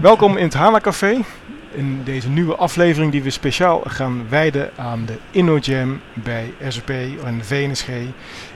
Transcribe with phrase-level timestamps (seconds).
[0.00, 1.18] Welkom in het Hana Café.
[1.70, 6.90] In deze nieuwe aflevering die we speciaal gaan wijden aan de InnoJam bij SAP
[7.24, 7.88] en VNSG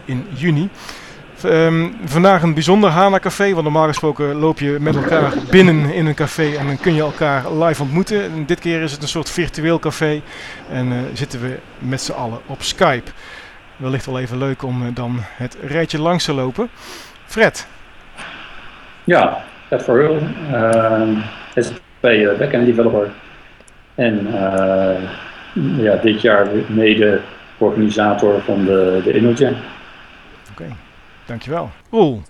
[0.05, 0.69] in juni.
[1.43, 6.07] Ehm, vandaag een bijzonder Hana Café, want normaal gesproken loop je met elkaar binnen in
[6.07, 8.23] een café en dan kun je elkaar live ontmoeten.
[8.23, 10.23] En dit keer is het een soort virtueel café
[10.71, 13.11] en eh, zitten we met z'n allen op Skype.
[13.77, 16.71] Wellicht wel even leuk om eh, dan het rijtje langs te lopen.
[17.27, 17.67] Fred.
[19.05, 20.19] Ja, Fred Verheul,
[20.51, 21.25] uh,
[21.55, 21.79] SAP
[22.39, 23.11] backend developer.
[23.95, 24.27] En
[25.77, 27.21] ja, dit jaar mede
[27.59, 29.55] organisator van de, de InnoJam.
[30.51, 30.77] Oké.
[31.27, 31.71] Dankjewel.
[31.91, 32.23] Roel.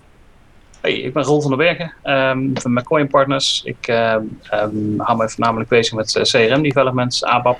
[0.81, 3.61] Hey, ik ben Roel van der Bergen um, van McCoy Partners.
[3.63, 4.15] Ik uh,
[4.53, 7.59] um, hou me voornamelijk bezig met uh, CRM developments, ABAP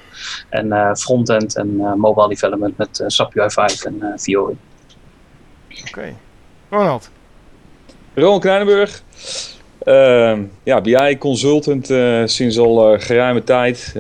[0.50, 4.58] en uh, frontend en uh, mobile development met SAP UI5 en Fiori.
[5.70, 5.88] Oké.
[5.88, 6.16] Okay.
[6.70, 7.10] Ronald.
[8.14, 9.04] Ronald Krijnenburg.
[9.84, 11.94] Ehm, ja, BI-consultant
[12.26, 13.96] sinds al geruime tijd.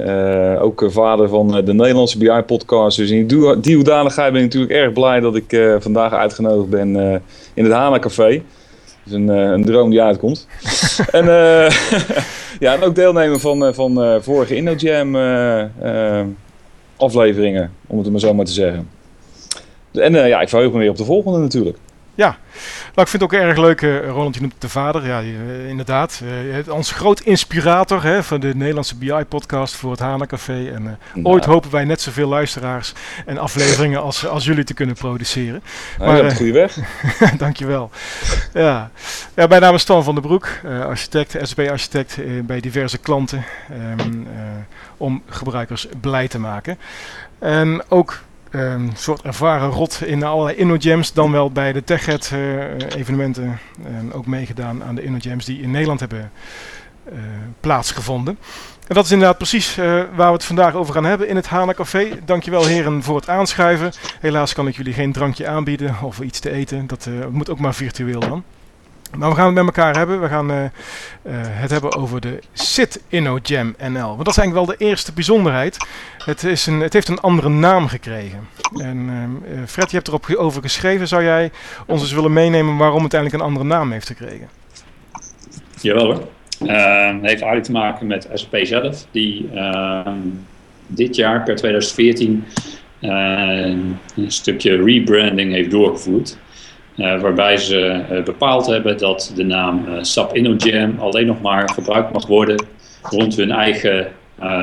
[0.60, 2.98] ook vader van de Nederlandse BI-podcast.
[2.98, 3.28] Dus in
[3.62, 7.22] die hoedanigheid ben ik natuurlijk erg blij dat ik vandaag uitgenodigd ben
[7.54, 8.42] in het Hana Café.
[9.06, 10.48] Is een, een droom die uitkomt.
[11.12, 11.26] en,
[12.66, 15.16] ja, en ook deelnemen van, van vorige InnoJam
[16.98, 18.90] afleveringen, om het maar zo maar te zeggen.
[19.92, 21.78] En ja, ik verheug me weer op de volgende natuurlijk.
[22.16, 22.38] Ja,
[22.94, 25.06] nou, ik vind het ook erg leuk, uh, Ronald, je noemt de vader.
[25.06, 26.22] Ja, uh, inderdaad.
[26.24, 30.72] Uh, ons groot inspirator hè, van de Nederlandse BI-podcast voor het Hana Café.
[30.74, 31.26] En nou.
[31.26, 32.94] ooit hopen wij net zoveel luisteraars
[33.26, 35.64] en afleveringen als, als jullie te kunnen produceren.
[35.98, 36.78] Nou, maar, je goede weg.
[37.38, 37.90] dankjewel.
[38.54, 38.92] ja.
[39.36, 43.46] ja, mijn naam is Stan van der Broek, architect, SB-architect bij diverse klanten.
[44.00, 44.28] Um,
[44.98, 46.78] om gebruikers blij te maken.
[47.40, 48.22] En ook
[48.52, 52.64] een soort ervaren rot in allerlei InnoJams, dan wel bij de TechEd uh,
[52.96, 53.60] evenementen.
[53.84, 56.32] En ook meegedaan aan de InnoJams die in Nederland hebben
[57.14, 57.20] uh,
[57.60, 58.38] plaatsgevonden.
[58.88, 59.86] En dat is inderdaad precies uh,
[60.16, 62.10] waar we het vandaag over gaan hebben in het Hana Café.
[62.26, 63.92] Dankjewel heren voor het aanschuiven.
[64.20, 66.88] Helaas kan ik jullie geen drankje aanbieden of iets te eten.
[66.88, 68.44] Dat moet ook maar virtueel dan.
[69.18, 70.22] Maar we gaan het met elkaar hebben.
[70.22, 70.70] We gaan uh, uh,
[71.34, 74.08] het hebben over de SIT InnoJam NL.
[74.08, 75.78] Want dat is eigenlijk wel de eerste bijzonderheid.
[76.26, 78.48] Het, is een, het heeft een andere naam gekregen.
[78.76, 81.08] En uh, Fred, je hebt erop over geschreven.
[81.08, 81.52] Zou jij
[81.88, 84.50] ons eens willen meenemen waarom het eigenlijk een andere naam heeft gekregen?
[85.82, 86.28] Jawel hoor.
[86.60, 89.06] het heeft eigenlijk te maken met SAP zelf.
[89.12, 90.20] Die ehm,
[90.88, 92.46] dit jaar per 2014
[93.02, 93.98] een
[94.28, 96.38] stukje rebranding heeft doorgevoerd.
[97.02, 101.70] Uh, waarbij ze uh, bepaald hebben dat de naam uh, SAP InnoJam alleen nog maar
[101.70, 102.66] gebruikt mag worden
[103.02, 104.08] rond hun eigen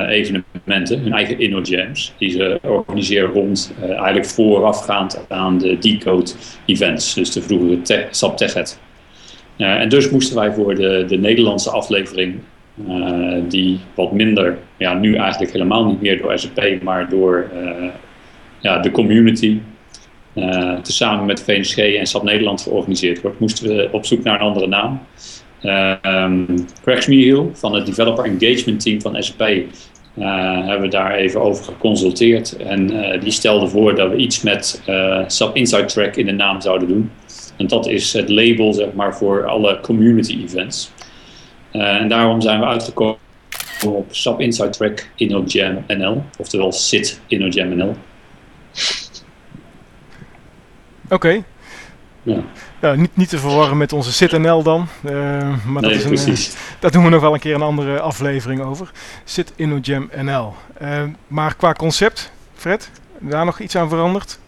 [0.07, 6.31] evenementen, hun eigen InnoJams, die ze organiseren rond eigenlijk voorafgaand aan de Decode
[6.65, 8.79] events, dus de vroegere SAP TechEd.
[9.57, 12.39] en dus moesten wij voor de, de Nederlandse aflevering,
[13.47, 17.49] die wat minder, ja, nu eigenlijk helemaal niet meer door SAP, maar door
[18.59, 19.59] ja, de community
[20.83, 24.67] tezamen met VNSG en SAP Nederland georganiseerd wordt, moesten we op zoek naar een andere
[24.67, 25.01] naam.
[25.61, 29.65] Uh, um, Craig Smeerhill van het Developer Engagement Team van SAP uh,
[30.65, 32.57] hebben we daar even over geconsulteerd.
[32.57, 34.81] En uh, die stelde voor dat we iets met
[35.27, 37.11] SAP Inside Track in de naam zouden doen.
[37.57, 40.91] En dat is het label zeg maar, voor alle community events.
[41.71, 43.17] en daarom zijn we uitgekomen
[43.87, 47.95] op SAP Inside Track InnoJam NL, oftewel SIT InnoJam NL.
[51.09, 51.15] Oké.
[51.15, 51.43] Okay.
[52.23, 52.37] Ja.
[52.81, 52.93] ja.
[52.93, 54.87] niet, niet te verwarren met onze ZitNL dan.
[55.05, 56.47] Uh, maar nee, dat is een, precies.
[56.47, 58.91] Uh, daar doen we nog wel een keer een andere aflevering over.
[59.23, 60.53] Zit InnoJam NL.
[60.81, 64.39] Uh, maar qua concept, Fred, daar nog iets aan veranderd?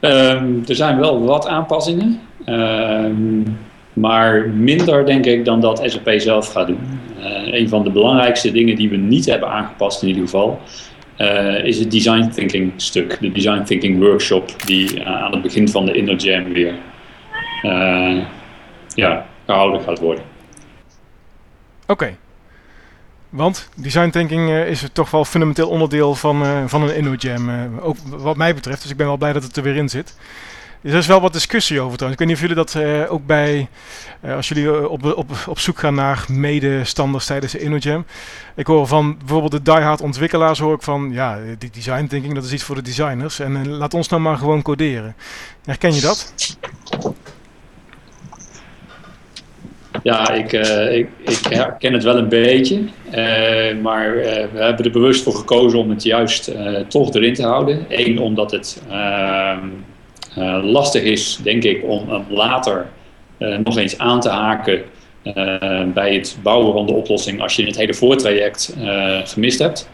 [0.00, 2.20] Um, er zijn wel wat aanpassingen.
[2.46, 3.58] Um,
[3.92, 7.00] maar minder denk ik dan dat SAP zelf gaat doen.
[7.18, 10.60] Uh, een van de belangrijkste dingen die we niet hebben aangepast in ieder geval
[11.18, 15.68] uh, is het design thinking stuk, de design thinking workshop die uh, aan het begin
[15.68, 16.74] van de InnoJam weer
[17.62, 18.24] uh,
[18.94, 20.24] ja, gehouden gaat worden.
[21.86, 22.16] Oké.
[23.28, 28.54] Want design thinking is toch wel fundamenteel onderdeel van, van een InnoJam, ook wat mij
[28.54, 28.82] betreft.
[28.82, 30.16] Dus ik ben wel blij dat het er weer in zit.
[30.86, 32.22] Er is wel wat discussie over trouwens.
[32.22, 33.68] Ik weet niet of jullie dat uh, ook bij,
[34.24, 38.04] uh, als jullie op, op, op zoek gaan naar medestandards tijdens de InnoJam.
[38.56, 42.44] Ik hoor van bijvoorbeeld de diehard ontwikkelaars hoor ik van, ja, die design thinking dat
[42.44, 43.38] is iets voor de designers.
[43.38, 45.16] En laat ons nou maar gewoon coderen.
[45.64, 46.34] Herken je dat?
[50.02, 50.52] Ja, ik,
[50.92, 52.84] ik, ik herken het wel een beetje.
[53.82, 56.52] maar we hebben er bewust voor gekozen om het juist
[56.88, 57.84] toch erin te houden.
[57.88, 59.68] Eén, omdat het ehm,
[60.62, 62.86] lastig is, denk ik, om hem later
[63.38, 64.82] uh, nog eens aan te haken
[65.94, 68.76] bij het bouwen van de oplossing als je het hele voortraject
[69.24, 69.90] gemist hebt.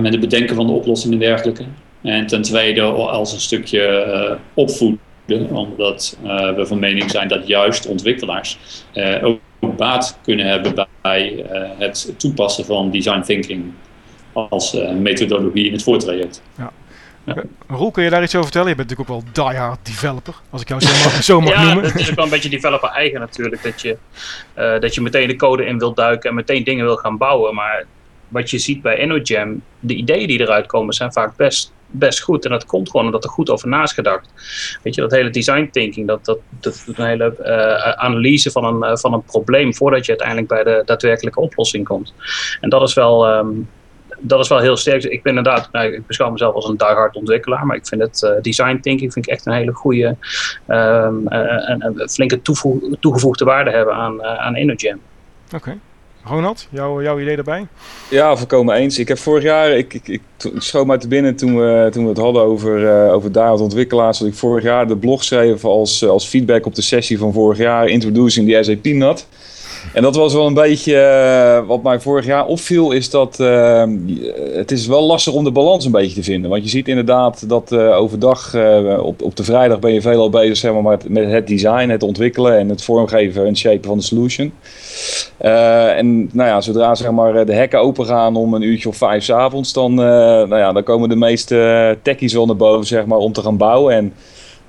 [0.00, 1.64] met het bedenken van de oplossing en dergelijke.
[2.02, 4.98] En ten tweede als een stukje opvoeden
[5.50, 6.18] omdat
[6.56, 8.58] we van mening zijn dat juist ontwikkelaars
[9.22, 9.38] ook
[9.76, 11.44] baat kunnen hebben bij
[11.78, 13.72] het toepassen van design thinking
[14.32, 16.42] als methodologie in het voortraject.
[16.58, 16.72] Ja.
[17.24, 17.42] Ja.
[17.68, 18.68] Roel, kun je daar iets over vertellen?
[18.68, 21.64] Je bent natuurlijk ook wel diehard developer, als ik jou zo mag, zo mag ja,
[21.64, 21.84] noemen.
[21.84, 23.62] het is ook wel een beetje developer eigen natuurlijk.
[23.62, 23.96] Dat je,
[24.58, 27.54] uh, dat je meteen de code in wilt duiken en meteen dingen wil gaan bouwen.
[27.54, 27.84] Maar
[28.28, 32.44] wat je ziet bij InnoJam, de ideeën die eruit komen zijn vaak best, best goed.
[32.44, 34.28] En dat komt gewoon omdat er goed over na is gedacht.
[34.82, 38.90] Weet je, dat hele design thinking, dat, dat, dat een hele uh, analyse van een,
[38.90, 42.14] uh, van een probleem voordat je uiteindelijk bij de daadwerkelijke oplossing komt.
[42.60, 43.36] En dat is wel...
[43.36, 43.68] Um,
[44.22, 45.04] dat is wel heel sterk.
[45.04, 48.22] Ik ben inderdaad, nou, ik beschouw mezelf als een diehard ontwikkelaar, maar ik vind het
[48.22, 50.16] uh, design thinking vind ik echt een hele goede,
[50.68, 52.40] um, een, een, flinke
[53.00, 55.00] toegevoegde waarde hebben aan, uh, aan InnoJam.
[55.54, 55.78] Oké.
[56.24, 57.66] Ronald, jouw, jouw idee daarbij?
[58.10, 58.98] Ja, volkomen eens.
[58.98, 60.20] Ik heb vorig jaar, ik, ik, ik
[60.56, 64.18] schoot mij te binnen toen we, toen we het hadden over, uh, over daar ontwikkelaars.
[64.18, 67.58] Dat ik vorig jaar de blog schreef als, als feedback op de sessie van vorig
[67.58, 69.26] jaar, Introducing the SAP NAT.
[69.92, 70.94] En dat was wel een beetje
[71.62, 73.84] uh, wat mij vorig jaar opviel, is dat uh,
[74.54, 76.50] het is wel lastig om de balans een beetje te vinden.
[76.50, 78.54] Want je ziet inderdaad dat uh, overdag
[78.98, 82.58] op, op de vrijdag ben je veelal bezig zeg maar, met, het design, het ontwikkelen
[82.58, 84.52] en het vormgeven en shapen van de solution.
[85.38, 89.24] en nou ja, zodra zeg maar, de hekken open gaan om een uurtje of vijf
[89.24, 93.18] s avonds, dan, nou ja, dan komen de meeste techies wel naar boven zeg maar,
[93.18, 93.94] om te gaan bouwen.
[93.94, 94.12] En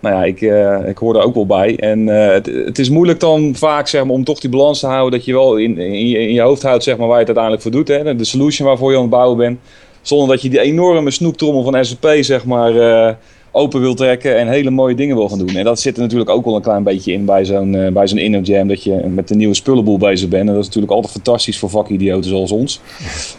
[0.04, 1.76] nou ja, ik, uh, ik hoor er ook wel bij.
[1.76, 4.86] En uh, het, het, is moeilijk dan vaak zeg maar, om toch die balans te
[4.86, 5.12] houden.
[5.12, 7.72] Dat je wel in, in, je, hoofd houdt zeg maar, waar je het uiteindelijk voor
[7.72, 7.88] doet.
[7.88, 8.16] Hè?
[8.16, 9.60] De solution waarvoor je aan het bouwen bent.
[10.02, 13.10] Zonder dat je die enorme snoeptrommel van SAP zeg maar, uh,
[13.52, 14.38] open wil trekken.
[14.38, 15.56] En hele mooie dingen wil gaan doen.
[15.56, 18.18] En dat zit er natuurlijk ook wel een klein beetje in bij zo'n bij zo'n
[18.18, 18.68] InnoJam.
[18.68, 20.48] Dat je met de nieuwe spullenboel bezig bent.
[20.48, 22.82] En dat is natuurlijk altijd fantastisch voor vakidioten zoals ons.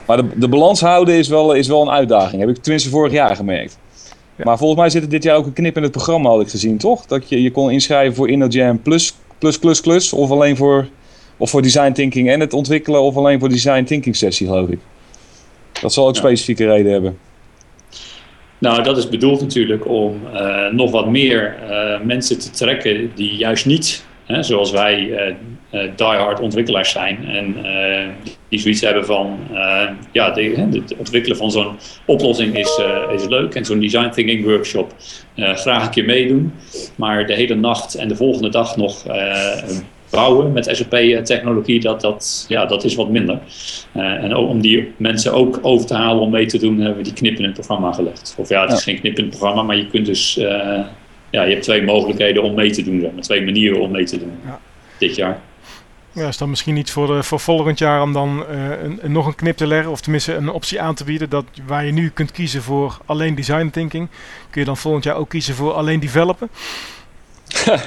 [0.06, 2.40] Maar de, de balans houden is wel, is wel een uitdaging.
[2.40, 3.78] Heb ik tenminste vorig jaar gemerkt.
[4.36, 6.48] Maar volgens mij zit er dit jaar ook een knip in het programma, had ik
[6.48, 7.06] gezien, toch?
[7.06, 10.12] Dat je je kon inschrijven voor InnoJam plus, plus, plus, plus.
[10.12, 10.88] Of alleen voor,
[11.36, 13.02] of voor design thinking en het ontwikkelen.
[13.02, 14.78] Of alleen voor design thinking sessie, geloof ik.
[15.80, 17.18] Dat zal ook specifieke reden hebben.
[18.58, 23.36] Nou, dat is bedoeld natuurlijk om uh, nog wat meer uh, mensen te trekken die
[23.36, 25.34] juist niet Hè, zoals wij uh,
[25.96, 28.08] diehard ontwikkelaars zijn en uh,
[28.48, 29.38] die zoiets hebben van
[30.12, 32.80] ja, de, het ontwikkelen van zo'n oplossing is,
[33.14, 34.94] is leuk en zo'n design thinking workshop
[35.36, 36.52] graag een keer meedoen,
[36.94, 39.02] maar de hele nacht en de volgende dag nog
[40.10, 43.38] bouwen met SAP-technologie, dat, dat, ja, dat is wat minder.
[43.92, 47.12] en om die mensen ook over te halen om mee te doen, hebben we die
[47.12, 48.34] knip in het programma gelegd.
[48.38, 50.38] Of ja, het is geen knip in het programma, maar je kunt dus
[51.34, 53.00] ja, je hebt twee mogelijkheden om mee te doen.
[53.00, 53.22] Zeg maar.
[53.22, 54.60] Twee manieren om mee te doen ja.
[54.98, 55.40] dit jaar.
[56.14, 59.26] Ja, is dan misschien niet voor, de, voor volgend jaar om dan uh, een, nog
[59.26, 62.10] een knip te leggen, of tenminste een optie aan te bieden dat waar je nu
[62.10, 64.08] kunt kiezen voor alleen design thinking,
[64.50, 66.48] kun je dan volgend jaar ook kiezen voor alleen developen?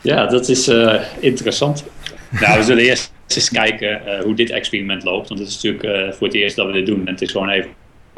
[0.00, 1.84] ja, dat is uh, interessant.
[2.40, 6.26] nou, we zullen eerst eens kijken hoe dit experiment loopt, want het is natuurlijk voor
[6.26, 7.70] het eerst dat we dit doen en het is gewoon even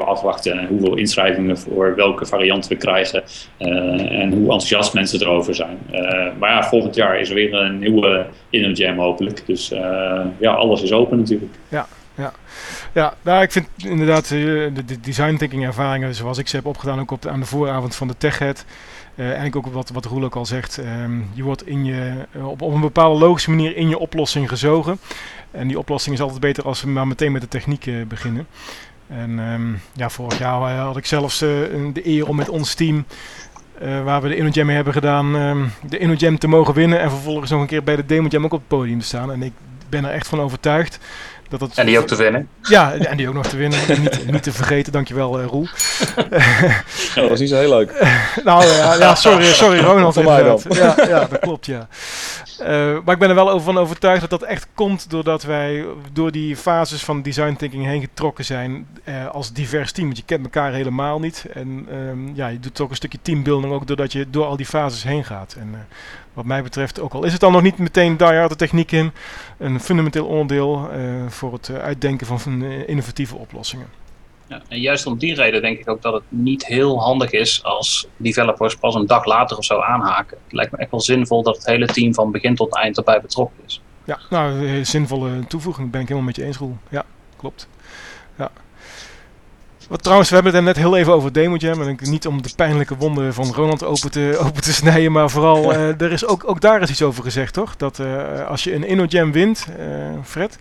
[0.05, 3.23] afwachten hoeveel inschrijvingen voor welke variant we krijgen
[3.59, 5.77] uh, en hoe enthousiast mensen erover zijn.
[5.91, 5.99] Uh,
[6.39, 9.43] maar ja, volgend jaar is er weer een nieuwe InnoJam hopelijk.
[9.45, 11.53] Dus uh, ja, alles is open natuurlijk.
[11.69, 12.33] Ja, ja.
[12.93, 16.99] Ja, nou, ik vind inderdaad de, de design thinking ervaringen zoals ik ze heb opgedaan
[16.99, 18.65] ook op de, aan de vooravond van de TechHead.
[19.15, 20.77] Eigenlijk ook wat, wat Roel ook al zegt.
[20.77, 24.99] Um, je wordt in je, op, op een bepaalde logische manier in je oplossing gezogen.
[25.51, 28.47] En die oplossing is altijd beter als we maar meteen met de techniek beginnen.
[29.07, 31.49] En um, ja, vorig jaar eh, had ik zelfs uh,
[31.93, 33.05] de eer om met ons team,
[33.81, 36.99] uh, waar we de InnoJam hebben gedaan, um, de InnoJam te mogen winnen.
[36.99, 39.31] En vervolgens nog een keer bij de Demo Jam ook op het podium te staan.
[39.31, 39.53] En ik
[39.89, 40.99] ben er echt van overtuigd
[41.49, 41.71] dat dat...
[41.75, 42.49] En die ook te winnen.
[42.61, 43.79] Ja, en die ook nog te winnen.
[44.01, 45.67] niet, niet te vergeten, dankjewel uh, Roel.
[47.15, 47.91] Ja, dat was niet zo heel leuk.
[48.43, 50.13] nou ja, ja, sorry, sorry Ronald.
[50.13, 50.61] Van mij dan.
[50.69, 51.87] Ja, ja, dat klopt ja.
[52.61, 52.67] Uh,
[53.05, 56.31] maar ik ben er wel over van overtuigd dat dat echt komt doordat wij door
[56.31, 60.05] die fases van design thinking heen getrokken zijn uh, als divers team.
[60.05, 61.45] Want je kent elkaar helemaal niet.
[61.53, 64.65] En um, ja, je doet toch een stukje teambuilding ook doordat je door al die
[64.65, 65.55] fases heen gaat.
[65.59, 65.77] En uh,
[66.37, 69.11] wat mij betreft, ook al is het dan nog niet meteen daar de techniek in,
[69.57, 70.89] een fundamenteel onderdeel
[71.27, 73.87] voor het uitdenken van innovatieve oplossingen.
[74.47, 77.63] Ja, en juist om die reden denk ik ook dat het niet heel handig is
[77.63, 80.37] als developers pas een dag later of zo aanhaken.
[80.43, 83.21] Het lijkt me echt wel zinvol dat het hele team van begin tot eind erbij
[83.21, 83.81] betrokken is.
[84.03, 86.77] Ja, nou, zinvolle toevoeging ben ik helemaal met je eens, Roel.
[86.89, 87.05] Ja,
[87.37, 87.67] klopt.
[88.37, 88.51] Ja.
[89.87, 91.81] Wat trouwens, we hebben het er net heel even over Demo Jam.
[91.81, 95.11] En niet om de pijnlijke wonden van Ronald open te, open te snijden.
[95.11, 97.75] Maar vooral, uh, er is ook, ook daar is iets over gezegd, toch?
[97.75, 99.85] Dat uh, als je een InnoJam wint, uh,
[100.23, 100.57] Fred?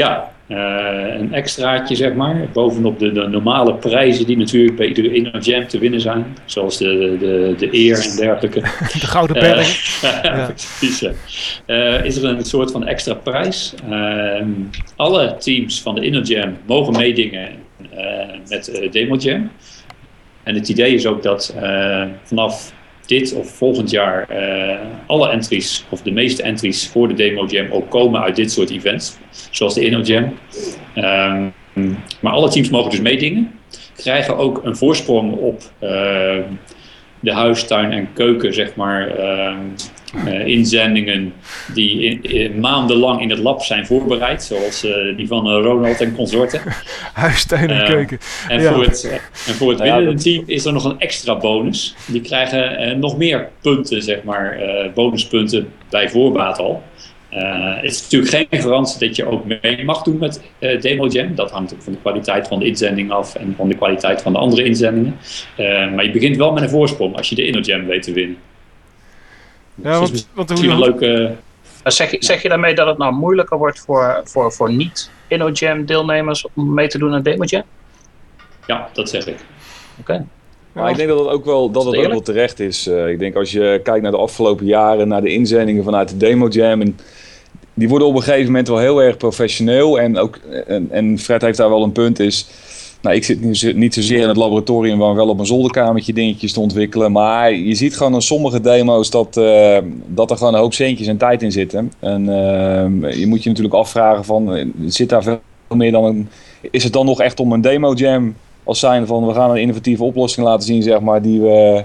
[0.00, 2.48] Ja, uh, een extraatje zeg maar.
[2.52, 6.36] Bovenop de, de, normale prijzen die natuurlijk bij iedere InnoJam te winnen zijn.
[6.44, 8.60] Zoals de, de, de eer en dergelijke.
[9.00, 10.00] De Gouden Berg.
[10.22, 11.02] ja, precies.
[11.66, 13.74] Uh, is er een soort van extra prijs.
[13.90, 14.42] Uh,
[14.96, 17.48] alle teams van de InnoJam mogen meedingen
[18.48, 19.50] met Demo Jam.
[20.42, 21.54] En het idee is ook dat
[22.22, 22.72] vanaf
[23.10, 27.70] dit of volgend jaar uh, alle entries, of de meeste entries voor de Demo Jam
[27.70, 29.18] ook komen uit dit soort events,
[29.50, 30.38] zoals de Inno Jam.
[30.96, 33.50] Um, maar alle teams mogen dus meedingen,
[33.96, 35.90] krijgen ook een voorsprong op uh,
[37.20, 39.56] de huistuin en keuken, zeg maar, uh,
[40.14, 41.32] uh, inzendingen
[41.74, 46.00] die in, in, maandenlang in het lab zijn voorbereid, zoals uh, die van uh, Ronald
[46.00, 46.60] en consorten.
[47.12, 48.18] Huistuin en keuken.
[48.48, 48.72] En, ja.
[48.72, 51.94] voor het, en voor het winnende team is er nog een extra bonus.
[52.06, 54.58] Die krijgen nog meer punten, zeg maar,
[54.94, 56.82] bonuspunten bij voorbaat al.
[57.30, 60.42] het is natuurlijk geen garantie dat je ook mee mag doen met
[60.80, 61.34] Demo Jam.
[61.34, 64.32] Dat hangt ook van de kwaliteit van de inzending af en van de kwaliteit van
[64.32, 65.16] de andere inzendingen.
[65.94, 68.36] maar je begint wel met een voorsprong als je de InnoJam weet te winnen.
[69.82, 71.36] Ja, want, want een leuke...
[71.84, 76.46] Zeg je, zeg je daarmee dat het nou moeilijker wordt voor, voor, voor niet-InnoJam deelnemers
[76.54, 77.62] om mee te doen aan DemoJam?
[78.66, 79.34] Ja, dat zeg ik.
[80.00, 80.12] Oké.
[80.12, 80.24] Okay.
[80.72, 82.86] Maar ik denk dat het ook wel, dat het ook wel terecht is.
[82.86, 86.16] Uh, ik denk als je kijkt naar de afgelopen jaren, naar de inzendingen vanuit de
[86.16, 86.80] Demo Jam.
[86.80, 86.98] En
[87.74, 90.00] die worden op een gegeven moment wel heel erg professioneel.
[90.00, 92.48] En, ook, en, en Fred heeft daar wel een punt is.
[93.00, 96.52] Nou, ik zit nu niet zozeer in het laboratorium waar wel op een zolderkamertje dingetjes
[96.52, 97.12] te ontwikkelen.
[97.12, 101.06] Maar je ziet gewoon in sommige demo's dat, uh, dat er gewoon een hoop centjes
[101.06, 101.92] en tijd in zitten.
[101.98, 106.28] En uh, je moet je natuurlijk afvragen van, zit daar veel meer dan een...
[106.70, 109.60] Is het dan nog echt om een demo jam als zijn van we gaan een
[109.60, 111.84] innovatieve oplossing laten zien, zeg maar, die we...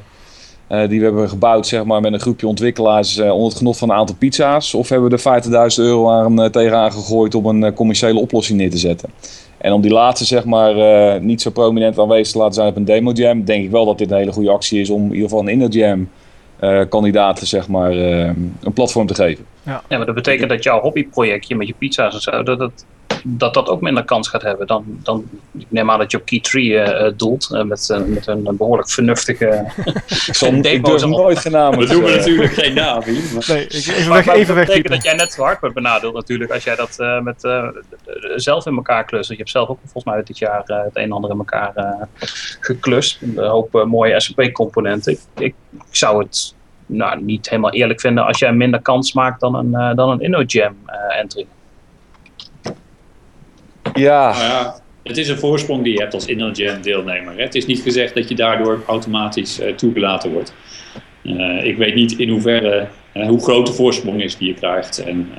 [0.67, 3.95] Die we hebben gebouwd zeg maar, met een groepje ontwikkelaars onder het genot van een
[3.95, 4.73] aantal pizza's?
[4.73, 8.69] Of hebben we er 50.000 euro aan, uh, tegenaan gegooid om een commerciële oplossing neer
[8.69, 9.09] te zetten?
[9.65, 12.75] En om die laatste zeg maar uh, niet zo prominent aanwezig te laten zijn op
[12.75, 15.13] een demo jam, denk ik wel dat dit een hele goede actie is om in
[15.13, 16.09] ieder geval een inner jam
[16.61, 18.31] uh, kandidaten zeg maar uh,
[18.61, 19.45] een platform te geven.
[19.63, 19.83] Ja.
[19.89, 22.85] ja, maar dat betekent dat jouw hobbyprojectje met je pizza's en zo, dat dat,
[23.27, 26.25] dat, dat ook minder kans gaat hebben dan, dan ik neem aan dat je op
[26.25, 29.71] Key 3 uh, doelt uh, met, met een behoorlijk vernuftige
[30.07, 33.03] Zal, ik durf nooit geen namen We doen we natuurlijk geen naam.
[33.47, 36.13] Nee, ik, even weg, maar, even dat betekent dat jij net zo hard wordt benadeeld
[36.13, 37.41] natuurlijk als jij dat uh, met,
[38.35, 39.29] zelf in elkaar klust.
[39.29, 42.07] Je hebt zelf ook volgens mij dit jaar het een en ander in elkaar
[42.59, 43.21] geklust.
[43.21, 45.11] Een hoop mooie SAP-componenten.
[45.11, 46.55] Ik, ik, ik zou het
[46.85, 50.21] nou, niet helemaal eerlijk vinden als jij minder kans maakt dan een, uh, dan een
[50.21, 51.45] InnoJam uh, entry.
[53.95, 54.31] Ja.
[54.31, 54.79] Nou ja.
[55.03, 57.33] Het is een voorsprong die je hebt als InnoJam deelnemer.
[57.35, 57.43] Hè?
[57.43, 60.53] Het is niet gezegd dat je daardoor automatisch uh, toegelaten wordt.
[61.63, 65.03] ik weet niet in hoeverre, hoe groot de voorsprong is die je krijgt.
[65.03, 65.29] En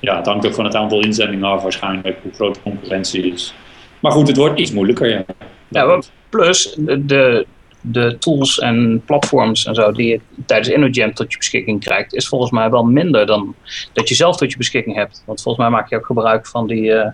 [0.00, 3.54] ja, het hangt ook van het aantal inzendingen af waarschijnlijk, hoe groot de concurrentie is.
[4.00, 5.08] Maar goed, het wordt iets moeilijker.
[5.08, 5.24] Ja,
[5.68, 7.46] ja plus de,
[7.84, 12.28] de tools en platforms en zo die je tijdens InnoJam tot je beschikking krijgt, is
[12.28, 13.54] volgens mij wel minder dan
[13.92, 15.22] dat je zelf tot je beschikking hebt.
[15.26, 17.10] Want volgens mij maak je ook gebruik van die, uh,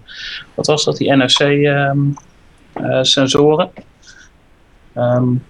[0.54, 3.70] wat was dat, die NFC-sensoren.
[4.94, 5.44] Um, uh, um,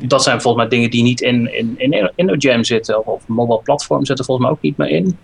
[0.00, 3.60] dat zijn volgens mij dingen die niet in, in, in InnoJam zitten, of, of mobile
[3.62, 5.18] platform zitten volgens mij ook niet meer in.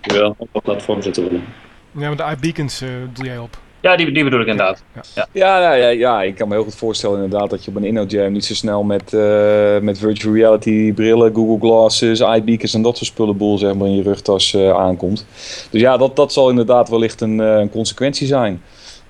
[0.00, 1.44] Jawel, mobile platform zitten wel in.
[1.90, 3.58] Ja, maar de iBeacons uh, doe jij op.
[3.86, 4.82] Ja, die, die bedoel ik inderdaad.
[4.94, 5.00] Ja.
[5.14, 5.26] Ja.
[5.32, 7.84] Ja, nou, ja, ja, ik kan me heel goed voorstellen inderdaad dat je op een
[7.84, 12.96] InnoJam niet zo snel met, uh, met virtual reality brillen, Google Glasses, iBeacons en dat
[12.96, 15.26] soort spullenboel zeg maar, in je rugtas uh, aankomt.
[15.70, 18.62] Dus ja, dat, dat zal inderdaad wellicht een, uh, een consequentie zijn.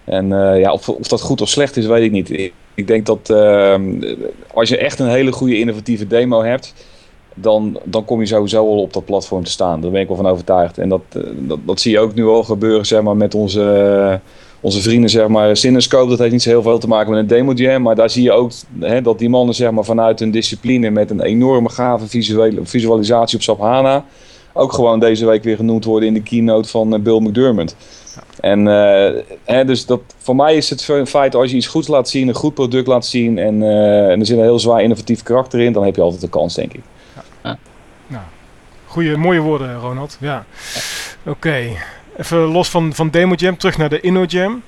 [0.05, 0.29] En
[0.59, 2.31] ja, of, of dat goed of slecht is, weet ik niet.
[2.31, 3.31] Ik, ik denk dat
[4.53, 6.75] als je echt een hele goede innovatieve demo hebt,
[7.35, 9.81] dan, dan kom je sowieso al op dat platform te staan.
[9.81, 10.79] Daar ben ik wel van overtuigd.
[10.79, 11.03] En dat,
[11.35, 14.21] dat, dat zie je ook nu al gebeuren zeg maar, met onze
[14.67, 17.27] onze vrienden, zeg maar, Cinescope, dat heeft niet zo heel veel te maken met een
[17.27, 17.83] demo jam.
[17.83, 21.11] Maar daar zie je ook hè, dat die mannen, zeg maar, vanuit een discipline met
[21.11, 24.05] een enorme gave visuele, visualisatie op SAP HANA.
[24.53, 27.77] ook gewoon deze week weer genoemd worden in de keynote van uh, Bill McDermott.
[28.41, 29.09] En uh,
[29.45, 32.35] hè, dus dat, voor mij is het feit als je iets goeds laat zien, een
[32.35, 35.73] goed product laat zien en, uh, en er zit een heel zwaar innovatief karakter in,
[35.73, 36.83] dan heb je altijd een kans, denk ik.
[37.43, 37.59] Ja.
[38.07, 38.25] Nou,
[38.87, 40.17] goeie, mooie woorden, Ronald.
[40.21, 40.45] Ja.
[41.21, 41.31] Oké.
[41.31, 41.77] Okay.
[42.19, 44.63] Even los van, van Demo Jam, terug naar de Inno Jam.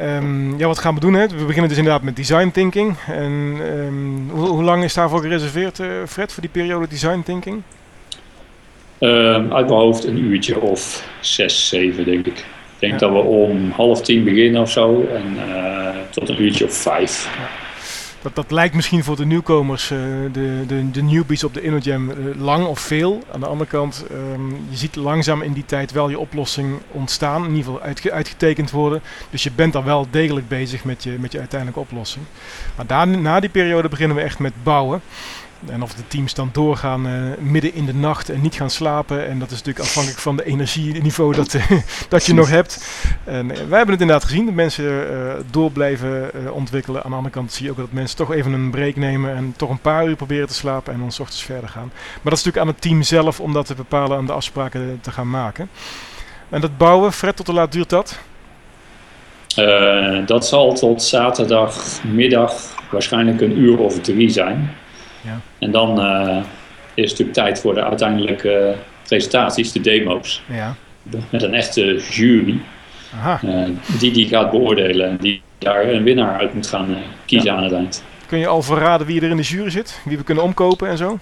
[0.00, 1.14] Um, ja, wat gaan we doen?
[1.14, 1.26] Hè?
[1.26, 2.96] We beginnen dus inderdaad met design thinking.
[3.06, 3.32] En
[3.86, 7.62] um, hoe, hoe, lang is daarvoor gereserveerd, uh, Fred, voor die periode design thinking?
[9.00, 12.38] Uh, uit mijn hoofd een uurtje of zes, zeven, denk ik.
[12.38, 12.98] Ik denk Ja.
[12.98, 17.30] dat we om half tien beginnen of zo en eh, tot een uurtje of vijf.
[18.22, 19.98] Dat, dat lijkt misschien voor de nieuwkomers, eh,
[20.32, 23.22] de, de, de newbies op de InnoJam, eh, lang of veel.
[23.32, 27.44] Aan de andere kant, ehm, je ziet langzaam in die tijd wel je oplossing ontstaan.
[27.44, 29.02] In ieder geval uitge- uitgetekend worden.
[29.30, 32.24] Dus je bent dan wel degelijk bezig met je, met je uiteindelijke oplossing.
[32.76, 35.00] Maar daar, na die periode beginnen we echt met bouwen.
[35.66, 39.26] En of de teams dan doorgaan eh, midden in de nacht en niet gaan slapen.
[39.26, 41.70] En dat is natuurlijk afhankelijk van de energieniveau dat, eh,
[42.08, 42.84] dat je nog hebt.
[43.24, 45.06] En eh, wij hebben het inderdaad gezien, dat mensen
[45.50, 47.04] door blijven ontwikkelen.
[47.04, 49.54] Aan de andere kant zie je ook dat mensen toch even een break nemen en
[49.56, 51.90] toch een paar uur proberen te slapen en dan 's ochtends verder gaan.
[51.92, 54.98] Maar dat is natuurlijk aan het team zelf om dat te bepalen en de afspraken
[55.00, 55.68] te gaan maken.
[56.48, 58.18] En dat bouwen, Fred, tot hoe laat duurt dat?
[60.26, 64.76] Dat zal tot zaterdagmiddag waarschijnlijk een uur of drie zijn.
[65.20, 65.40] Ja.
[65.58, 66.36] En dan eh,
[66.94, 68.74] is het natuurlijk tijd voor de uiteindelijke
[69.06, 70.42] presentaties, de demo's.
[70.46, 70.74] Ja.
[71.30, 72.60] Met een echte jury
[73.14, 73.40] Aha.
[73.46, 77.52] eh, die die gaat beoordelen en die daar een winnaar uit moet gaan eh, kiezen
[77.52, 78.04] aan het eind.
[78.26, 80.00] Kun je al verraden wie er in de jury zit?
[80.04, 81.18] Wie we kunnen omkopen en zo?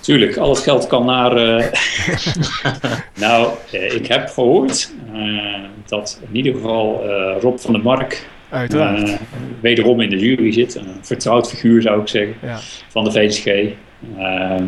[0.00, 1.36] Tuurlijk, al het geld kan naar.
[1.36, 1.64] eh,
[3.24, 5.20] nou, eh, ik heb gehoord eh,
[5.86, 9.08] dat in ieder geval eh, Rob van der Mark Uiteraard.
[9.08, 9.14] eh,
[9.60, 10.74] wederom in de jury zit.
[10.74, 12.58] Een vertrouwd figuur zou ik zeggen ja.
[12.88, 13.46] van de VSG.
[14.18, 14.64] Ehm,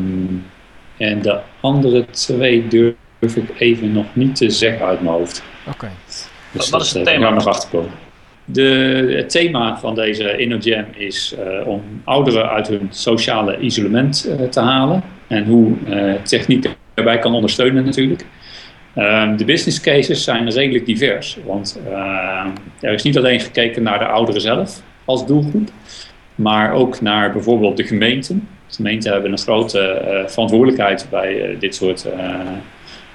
[0.96, 5.42] en de andere twee durf ik even nog niet te zeggen uit mijn hoofd.
[5.68, 5.90] Oké.
[6.52, 7.24] Dus Wat is het eh, thema?
[7.24, 7.90] daar nog achter komen.
[8.44, 8.62] De,
[9.16, 15.02] het thema van deze InnoJam is eh, om ouderen uit hun sociale isolement te halen.
[15.26, 18.24] En hoe eh, techniek daarbij kan ondersteunen natuurlijk.
[18.94, 21.38] Ehm, de business cases zijn redelijk divers.
[21.44, 22.48] Want ehm,
[22.80, 25.68] er is niet alleen gekeken naar de ouderen zelf als doelgroep.
[26.34, 28.48] Maar ook naar bijvoorbeeld de gemeenten.
[28.68, 32.06] De gemeenten hebben een grote eh, verantwoordelijkheid bij eh, dit soort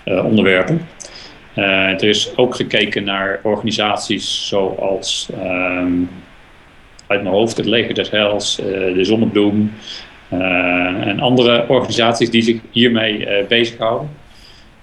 [0.03, 0.87] eh, onderwerpen.
[1.53, 5.91] Er is ook gekeken naar organisaties zoals ehm,
[7.07, 9.73] uit mijn hoofd het Leger des Heils, de Zonnebloem
[10.29, 14.09] en andere organisaties die zich hiermee bezighouden.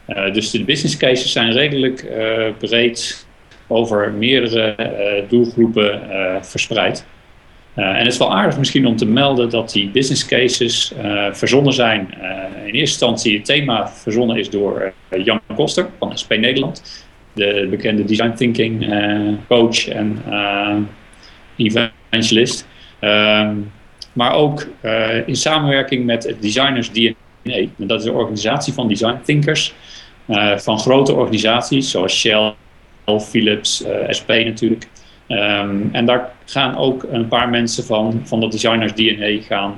[0.07, 3.27] Eh, dus de business cases zijn redelijk eh, breed
[3.67, 6.01] over meerdere eh, doelgroepen
[6.41, 7.07] verspreid.
[7.75, 10.93] En het is wel aardig misschien om te melden dat die business cases
[11.33, 12.15] verzonnen zijn.
[12.65, 14.93] In eerste instantie het thema verzonnen is door
[15.25, 17.07] Jan Koster van SP Nederland.
[17.33, 18.87] De bekende design thinking
[19.49, 20.77] coach en eh,
[21.57, 22.67] evangelist.
[22.99, 23.57] Ehm,
[24.13, 24.67] maar ook
[25.27, 27.15] in samenwerking met het Designers DNA.
[27.79, 29.75] En dat is een organisatie van design thinkers.
[30.27, 32.55] Eh, van grote organisaties zoals Shell,
[33.21, 34.89] Philips, eh, SP natuurlijk.
[35.27, 39.75] Ehm, en daar gaan ook een paar mensen van, van dat Designers DNA gaan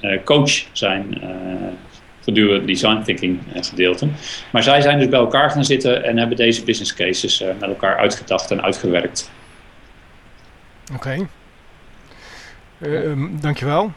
[0.00, 1.20] eh, coach zijn
[2.22, 4.08] gedurende het design thinking gedeelte.
[4.52, 7.96] Maar zij zijn dus bij elkaar gaan zitten en hebben deze business cases met elkaar
[7.96, 9.30] uitgedacht en uitgewerkt.
[10.94, 11.26] Oké.
[12.78, 13.92] Eh, ehm, dankjewel.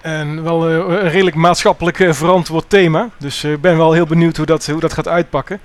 [0.00, 3.08] En wel eh, een redelijk maatschappelijk eh, verantwoord thema.
[3.18, 5.60] Dus ik ben wel heel benieuwd hoe dat, hoe dat gaat uitpakken.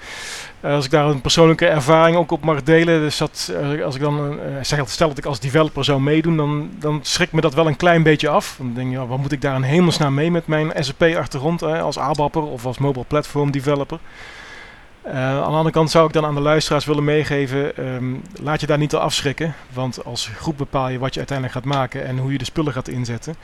[0.64, 3.00] Eh, als ik daar een persoonlijke ervaring ook op mag delen.
[3.00, 6.38] Dus dat, eh, als ik dan eh, zeg, stel dat ik als developer zou meedoen,
[6.38, 8.56] dan, dan schrikt me dat wel een klein beetje af.
[8.58, 11.82] Dan denk je, ja, wat moet ik daar in hemelsnaam mee met mijn SAP-achtergrond eh,
[11.82, 14.00] als ABAPper of als mobile platform developer?
[15.06, 18.68] Aan de andere kant zou ik dan aan de luisteraars willen meegeven, um, laat je
[18.68, 19.56] daar niet te afschrikken.
[19.74, 22.74] Want als groep bepaal je wat je uiteindelijk gaat maken en hoe je de spullen
[22.74, 23.36] gaat inzetten.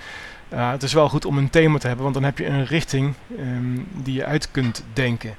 [0.50, 3.14] Het is wel goed om een thema te hebben, want dan heb je een richting
[3.40, 5.36] um, die je uit kunt denken.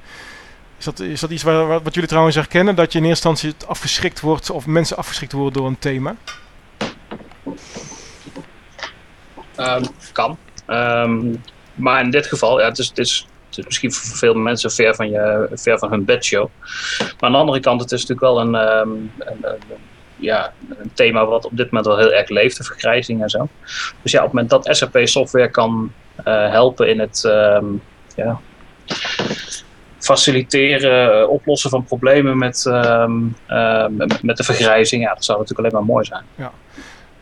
[0.78, 2.74] Is dat, is dat iets wat jullie trouwens herkennen?
[2.74, 6.16] Dat je in eerste instantie afgeschrikt wordt of mensen afgeschrikt worden door een thema?
[9.56, 10.38] Um, kan.
[10.66, 11.42] Um,
[11.74, 13.26] maar in dit geval, ja, het is, het is
[13.64, 16.48] misschien voor veel mensen ver van, je, ver van hun bedshow.
[16.98, 19.10] Maar aan de andere kant, het is natuurlijk wel een, een,
[20.20, 23.48] ja, een thema wat op dit moment wel heel erg leeft, de vergrijzing en zo.
[24.02, 25.92] Dus ja, op het moment dat SAP software kan
[26.24, 27.83] uh, helpen in het um,
[28.16, 28.40] ja,
[29.98, 33.87] faciliteren, uh, oplossen van problemen met, um, uh,
[34.22, 36.24] met de vergrijzing, ja, dat zou natuurlijk alleen maar mooi zijn.
[36.35, 36.52] Ja.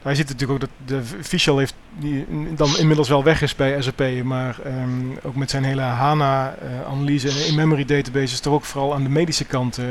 [0.03, 3.83] Hij ziet natuurlijk ook dat de Fischel heeft die dan inmiddels wel weg is bij
[3.83, 9.03] SAP, maar um, ook met zijn hele HANA-analyse en in-memory databases toch ook vooral aan
[9.03, 9.85] de medische kant uh,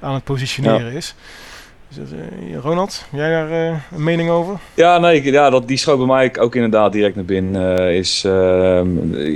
[0.00, 0.96] aan het positioneren ja.
[0.96, 1.14] is.
[1.96, 4.58] Uh, Ronald, jij daar uh, een mening over?
[4.74, 7.80] Ja, nee, ja, dat, die schoot bij mij ook inderdaad direct naar binnen.
[7.80, 8.24] Uh, is,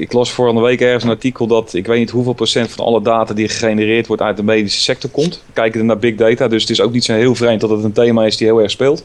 [0.00, 3.02] ik las vorige week ergens een artikel dat ik weet niet hoeveel procent van alle
[3.02, 5.44] data die gegenereerd wordt uit de medische sector komt.
[5.52, 7.92] Kijken naar big data, dus het is ook niet zo heel vreemd dat het een
[7.92, 9.04] thema is die heel erg speelt.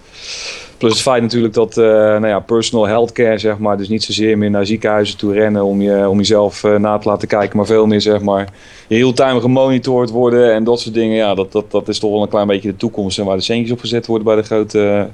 [0.78, 4.38] Plus het feit natuurlijk dat uh, nou ja, personal healthcare, zeg maar, dus niet zozeer
[4.38, 7.66] meer naar ziekenhuizen toe rennen om, je, om jezelf uh, na te laten kijken, maar
[7.66, 8.50] veel meer zeg maar,
[8.90, 11.16] real-time gemonitord worden en dat soort dingen.
[11.16, 13.44] Ja, dat, dat, dat is toch wel een klein beetje de toekomst en waar de
[13.44, 15.10] centjes op gezet worden bij de grote,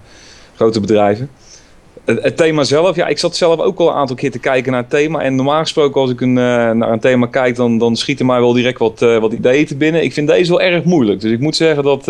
[0.55, 1.29] grote bedrijven.
[2.05, 4.81] Het, thema zelf, ja, ik zat zelf ook al een aantal keer te kijken naar
[4.81, 5.21] het thema.
[5.21, 8.39] En normaal gesproken, als ik een, uh, naar een thema kijk, dan, dan schieten mij
[8.39, 10.03] wel direct wat, wat ideeën te binnen.
[10.03, 11.21] Ik vind deze wel erg moeilijk.
[11.21, 12.07] Dus ik moet zeggen dat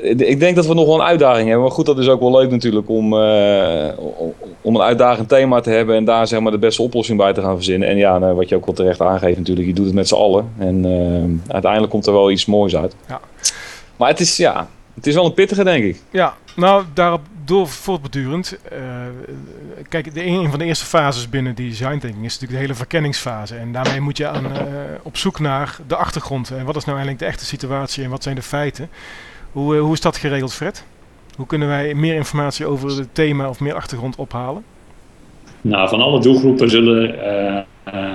[0.00, 1.64] ik denk dat we nog wel een uitdaging hebben.
[1.64, 3.88] Maar goed, dat is ook wel leuk natuurlijk om, uh,
[4.60, 7.40] om een uitdagend thema te hebben en daar zeg maar de beste oplossing bij te
[7.40, 7.88] gaan verzinnen.
[7.88, 10.14] En ja, nou, wat je ook wel terecht aangeeft natuurlijk, je doet het met z'n
[10.14, 10.52] allen.
[10.58, 12.94] En uh, uiteindelijk komt er wel iets moois uit.
[13.08, 13.20] Ja.
[13.96, 16.00] Maar het is, ja, het is wel een pittige denk ik.
[16.10, 18.58] Ja, nou daarop door voortbedurend.
[18.72, 18.78] Uh,
[19.88, 22.74] kijk, de, een van de eerste fases binnen die design thinking is natuurlijk de hele
[22.74, 23.56] verkenningsfase.
[23.56, 24.46] En daarmee moet je aan,
[25.02, 26.50] op zoek naar de achtergrond.
[26.50, 28.88] En wat is nou eigenlijk de echte situatie en wat zijn de feiten?
[29.56, 30.84] Hoe, eh, hoe is dat geregeld, Fred?
[31.36, 34.64] Hoe kunnen wij meer informatie over het thema of meer achtergrond ophalen?
[35.60, 37.14] Nou, van alle doelgroepen zullen
[37.94, 38.12] uh,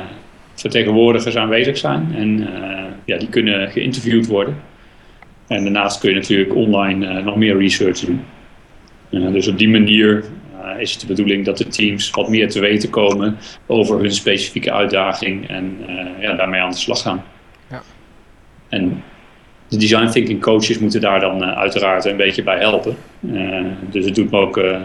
[0.53, 2.15] vertegenwoordigers aanwezig zijn.
[2.15, 2.47] En
[3.05, 4.61] ja, die kunnen geïnterviewd worden.
[5.47, 8.21] En daarnaast kun je natuurlijk online nog meer research doen.
[9.09, 10.23] dus op die manier
[10.77, 14.71] is het de bedoeling dat de teams wat meer te weten komen over hun specifieke
[14.71, 15.77] uitdaging en
[16.19, 17.23] ja, daarmee aan de slag gaan.
[17.69, 17.81] Ja.
[18.69, 19.03] En
[19.71, 22.97] de design thinking coaches moeten daar dan uh, uiteraard een beetje bij helpen.
[23.19, 24.77] Uh, dus het doet me ook uh,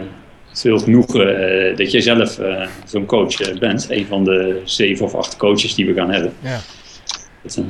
[0.51, 2.39] veel genoegen dat jij zelf
[2.85, 3.87] zo'n coach bent.
[3.89, 6.33] Een van de zeven of acht coaches die we gaan hebben.
[6.39, 6.59] Ja.
[7.41, 7.61] Dat,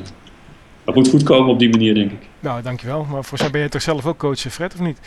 [0.84, 2.18] dat, moet goed komen op die manier, denk ik.
[2.40, 3.04] Nou, dankjewel.
[3.04, 4.98] Maar voor zo ben je toch zelf ook coach, Fred, of niet?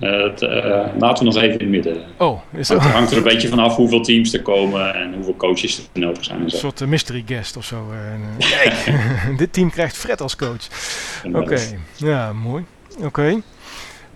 [0.00, 2.02] Het, uh, laten we nog even in het midden.
[2.16, 2.82] Oh, is dat...
[2.82, 6.24] Het hangt er een beetje vanaf hoeveel teams er komen en hoeveel coaches er nodig
[6.24, 6.42] zijn.
[6.42, 7.86] Een soort mystery guest of zo.
[9.36, 10.66] dit team krijgt Fred als coach.
[11.32, 11.60] Oké,
[11.96, 12.64] ja, mooi.
[12.98, 13.42] Oké.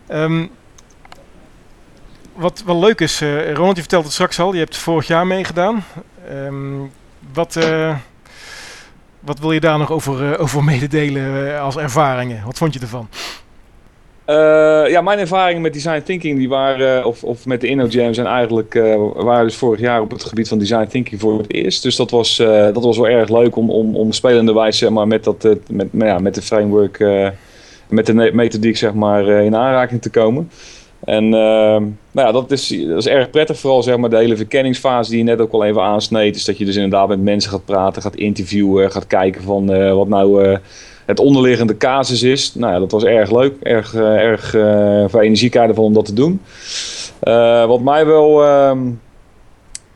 [0.08, 0.50] Um,
[2.34, 5.26] wat wel leuk is, uh, Ronald, je vertelt het straks al, je hebt vorig jaar
[5.26, 5.84] meegedaan.
[6.30, 6.92] Um,
[7.32, 7.96] wat, uh,
[9.20, 12.42] wat wil je daar nog over, over mededelen als ervaringen?
[12.44, 13.08] Wat vond je ervan?
[14.26, 18.14] Uh, ja, mijn ervaringen met design thinking die waren, uh, of, of met de InnoJam
[18.14, 21.52] zijn eigenlijk, uh, waren dus vorig jaar op het gebied van design thinking voor het
[21.52, 21.82] eerst.
[21.82, 25.24] Dus dat was, dat was wel erg leuk om, om, om spelende wijze maar, met,
[25.24, 26.98] dat, met, ja, met de framework,
[27.88, 30.50] met de methodiek zeg maar, in aanraking te komen.
[31.04, 35.10] En nou ja, dat is, dat is erg prettig, vooral zeg maar, de hele verkenningsfase
[35.10, 36.36] die je net ook al even aansneed.
[36.36, 40.08] Is dat je dus inderdaad met mensen gaat praten, gaat interviewen, gaat kijken van wat
[40.08, 40.58] nou
[41.06, 42.54] het onderliggende casus is.
[42.54, 43.54] Nou ja, dat was erg leuk.
[43.62, 46.40] Erg, uh, erg uh, voor energiekaarden om dat te doen.
[47.22, 48.90] Uh, wat mij wel ehm,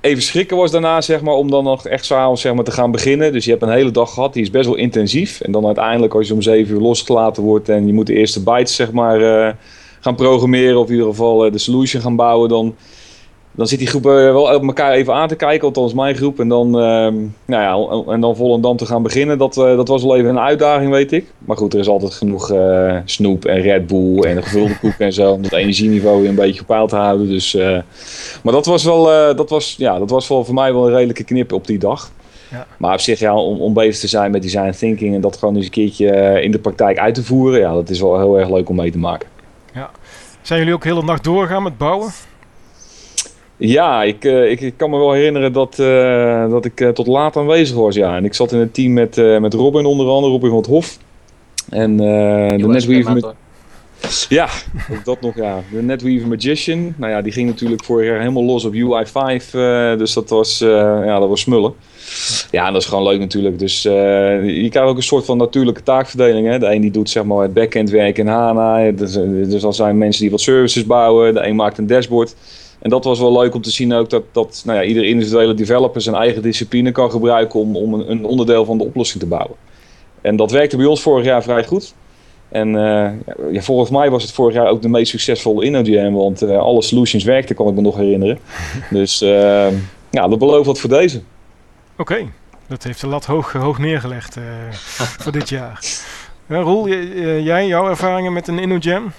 [0.00, 2.90] even schrikken was daarna, zeg maar, om dan nog echt s'avonds zeg maar, te gaan
[2.90, 3.32] beginnen.
[3.32, 5.40] Dus je hebt een hele dag gehad, die is best wel intensief.
[5.40, 8.42] En dan uiteindelijk, als je om 7 uur losgelaten wordt en je moet de eerste
[8.42, 9.56] bytes zeg maar,
[10.00, 12.74] gaan programmeren, of in ieder geval de solution gaan bouwen, dan
[13.58, 16.40] dan zit die groep uh, wel elkaar even aan te kijken, althans mijn groep.
[16.40, 17.12] En dan, uh,
[17.44, 20.38] nou ja, en dan Volendam te gaan beginnen, dat, uh, dat was wel even een
[20.38, 21.32] uitdaging, weet ik.
[21.38, 25.12] Maar goed, er is altijd genoeg uh, snoep en Red Bull en gevulde koek en
[25.12, 25.32] zo.
[25.32, 27.28] Om het energieniveau weer een beetje op peil te houden.
[27.28, 27.54] Dus,
[28.42, 29.04] maar dat was, wel,
[29.36, 32.10] dat, was, ja, dat was wel voor mij wel een redelijke knip op die dag.
[32.50, 32.66] Ja.
[32.76, 35.56] Maar op zich, ja, om, om bezig te zijn met design thinking en dat gewoon
[35.56, 38.50] eens een keertje in de praktijk uit te voeren, ja, dat is wel heel erg
[38.50, 39.28] leuk om mee te maken.
[39.74, 39.90] Ja.
[40.42, 42.10] Zijn jullie ook de hele nacht doorgaan met bouwen?
[43.58, 47.06] Ja, ik, uh, ik, ik, kan me wel herinneren dat, uh, dat ik uh, tot
[47.06, 47.94] laat aanwezig was.
[47.94, 48.16] Ja.
[48.16, 50.98] En ik zat in het team met, met Robin onder andere, Robin van het Hof.
[51.68, 53.12] En de NetWeaver...
[53.12, 53.26] Met...
[54.28, 54.48] Ja,
[54.92, 55.62] ook dat nog, ja.
[55.72, 56.94] De NetWeaver Magician.
[56.96, 59.50] Nou ja, die ging natuurlijk vorig jaar helemaal los op UI5.
[59.98, 61.72] dus dat was, ja, dat was smullen.
[62.50, 63.58] Ja, en dat is gewoon leuk natuurlijk.
[63.58, 66.46] Dus je krijgt ook een soort van natuurlijke taakverdeling.
[66.46, 66.58] Hè.
[66.58, 68.90] De een die doet zeg maar het backend werk in HANA.
[68.90, 69.12] Dus,
[69.48, 71.34] dus dan zijn mensen die wat services bouwen.
[71.34, 72.34] De een maakt een dashboard.
[72.78, 75.54] En dat was wel leuk om te zien ook dat, dat nou ja, ieder individuele
[75.54, 79.28] developer zijn eigen discipline kan gebruiken om, om een, een, onderdeel van de oplossing te
[79.28, 79.56] bouwen.
[80.20, 81.94] En dat werkte bij ons vorig jaar vrij goed.
[82.48, 83.10] En uh,
[83.52, 86.82] ja, volgens mij was het vorig jaar ook de meest succesvolle InnoJam, want uh, alle
[86.82, 88.38] solutions werkten, kan ik me nog herinneren.
[88.90, 89.28] dus uh,
[90.10, 91.20] ja, dat belooft wat voor deze.
[91.96, 92.26] Oké,
[92.66, 94.36] dat heeft de lat hoog, hoog neergelegd
[95.22, 95.80] voor dit jaar.
[96.48, 99.12] Roel, jij, jouw ervaringen met een InnoJam?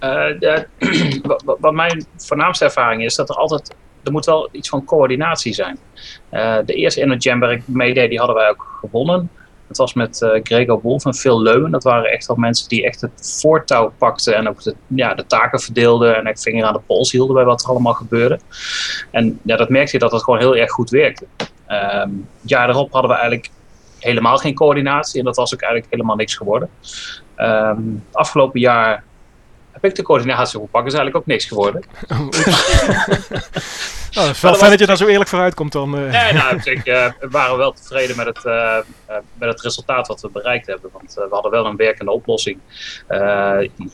[0.00, 0.58] Uh,
[1.60, 5.78] wat mijn voornaamste ervaring is, dat er altijd, er moet wel iets van coördinatie zijn.
[6.32, 9.30] Uh, de eerste Jam waar ik meedeed, die hadden wij ook gewonnen.
[9.66, 11.70] Dat was met uh, Gregor Wolf en Phil Leuwen.
[11.70, 15.26] Dat waren echt wel mensen die echt het voortouw pakten en ook de, ja, de
[15.26, 18.38] taken verdeelden en echt vinger aan de pols hielden bij wat er allemaal gebeurde.
[19.10, 21.26] En ja, dat merkte je dat het gewoon heel erg goed werkte.
[21.68, 23.50] Um, jaar daarop hadden we eigenlijk
[23.98, 26.68] helemaal geen coördinatie en dat was ook eigenlijk helemaal niks geworden.
[27.36, 29.04] Um, afgelopen jaar
[29.72, 30.86] heb ik de coördinatie opgepakt.
[30.86, 31.82] Is eigenlijk ook niks geworden.
[34.18, 35.98] Oh, het is wel fijn dat je daar zo eerlijk vooruit komt dan.
[35.98, 36.10] Uh.
[36.10, 38.76] Nee, nou, ik, uh, we waren wel tevreden met het, uh,
[39.38, 40.90] met het resultaat wat we bereikt hebben.
[40.92, 42.58] Want we hadden wel een werkende oplossing.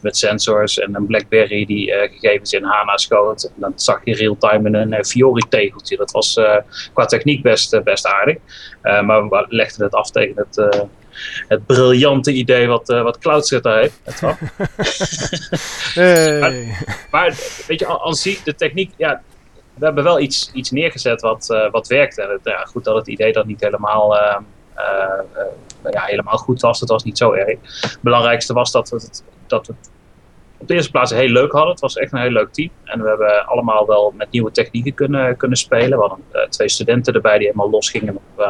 [0.00, 3.42] met sensors en een BlackBerry die gegevens in HANA schoot.
[3.42, 5.96] En dan zag je real-time in een Fiori-tegeltje.
[5.96, 6.40] Dat was
[6.92, 8.36] qua techniek best, best aardig.
[8.82, 10.86] maar we legden het af tegen het
[11.48, 14.00] het briljante idee wat, uh, wat CloudSetter heeft.
[15.94, 16.38] hey.
[16.40, 16.54] maar,
[17.10, 17.34] maar,
[17.66, 19.22] weet je, als zie de techniek, ja,
[19.74, 22.22] we hebben wel iets, iets neergezet wat, uh, wat werkte.
[22.22, 24.36] En het, ja, goed dat het idee dat niet helemaal, uh,
[24.76, 26.80] uh, ja, helemaal goed was.
[26.80, 27.58] Dat was niet zo erg.
[27.80, 29.08] Het belangrijkste was dat we
[29.46, 29.74] dat we
[30.58, 31.70] op de eerste plaats heel leuk hadden.
[31.70, 32.70] Het was echt een heel leuk team.
[32.84, 35.98] En we hebben allemaal wel met nieuwe technieken kunnen, kunnen spelen.
[35.98, 38.48] We hadden uh, twee studenten erbij die helemaal losgingen op uh,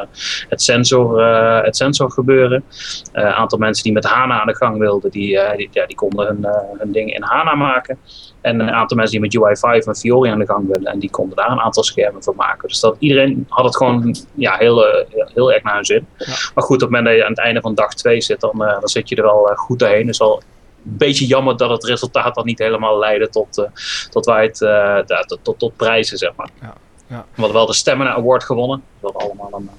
[0.49, 2.65] het, sensor, uh, het sensor gebeuren.
[3.13, 6.27] Een aantal mensen die met HANA aan de gang wilden, die, die, ja, die konden
[6.27, 6.47] hun,
[6.79, 7.99] hun ding in HANA maken.
[8.41, 10.93] En een aantal mensen die met UI5 en Fiori aan de gang willen.
[10.93, 12.69] En die konden daar een aantal schermen voor maken.
[12.69, 16.07] Dus dat, iedereen had het gewoon ja, heel, heel erg naar hun zin.
[16.17, 16.27] Ja.
[16.55, 18.59] Maar goed, op het moment dat je aan het einde van dag 2 zit, dan,
[18.59, 20.07] dan zit je er wel goed doorheen.
[20.07, 20.43] Dus al
[20.89, 23.65] beetje jammer dat het resultaat dan niet helemaal leidde tot, uh,
[24.11, 26.49] tot, wij het, uh, tot, tot, tot, prijzen, zeg maar.
[26.61, 26.75] Ja,
[27.07, 27.25] ja.
[27.35, 28.83] We hadden wel de Stamina Award gewonnen.
[29.01, 29.71] We hadden allemaal een,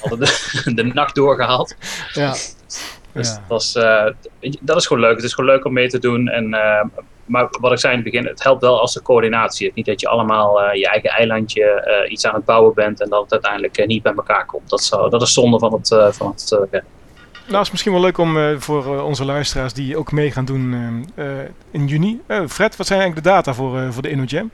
[0.00, 1.74] hadden de, de nacht doorgehaald.
[2.12, 2.30] Ja.
[3.12, 3.34] Dus ja.
[3.34, 3.72] dat, was,
[4.60, 5.16] dat is gewoon leuk.
[5.16, 6.28] Het is gewoon leuk om mee te doen.
[6.28, 6.48] En,
[7.24, 9.76] maar wat ik zei in het begin, het helpt wel als de coördinatie hebt.
[9.76, 13.32] Niet dat je allemaal je eigen eilandje iets aan het bouwen bent en dat het
[13.32, 14.70] uiteindelijk niet bij elkaar komt.
[14.70, 16.84] Dat is, dat is zonde van het, van het werk.
[17.48, 20.44] Nou, is misschien wel leuk om uh, voor uh, onze luisteraars die ook mee gaan
[20.44, 20.72] doen
[21.16, 21.26] uh,
[21.70, 22.20] in juni.
[22.48, 24.50] Fred, wat zijn eigenlijk de data voor, voor de InnoJam?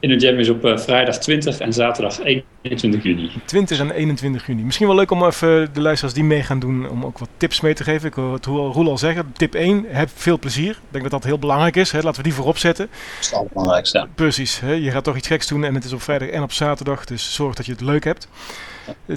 [0.00, 2.20] InnoJam is op vrijdag 20 en zaterdag
[2.62, 3.30] 21 juni.
[3.44, 4.62] 20 en 21 juni.
[4.62, 7.60] Misschien wel leuk om even de luisteraars die mee gaan doen, om ook wat tips
[7.60, 8.08] mee te geven.
[8.08, 9.32] Ik hoor het Roel al zeggen.
[9.32, 10.70] Tip 1, heb veel plezier.
[10.70, 11.90] Ik denk dat dat heel belangrijk is.
[11.90, 12.00] Hè.
[12.00, 12.86] Laten we die voorop zetten.
[12.86, 14.06] Dat is het allerbelangrijkste.
[14.14, 14.60] Precies.
[14.60, 14.72] Hè.
[14.72, 17.04] Je gaat toch iets geks doen en het is op vrijdag en op zaterdag.
[17.04, 18.28] Dus zorg dat je het leuk hebt.